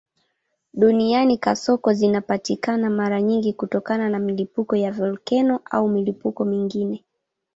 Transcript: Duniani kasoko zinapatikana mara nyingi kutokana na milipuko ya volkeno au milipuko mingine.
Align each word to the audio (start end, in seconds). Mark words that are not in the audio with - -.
Duniani 0.73 1.37
kasoko 1.37 1.93
zinapatikana 1.93 2.89
mara 2.89 3.21
nyingi 3.21 3.53
kutokana 3.53 4.09
na 4.09 4.19
milipuko 4.19 4.75
ya 4.75 4.91
volkeno 4.91 5.59
au 5.71 5.89
milipuko 5.89 6.45
mingine. 6.45 7.03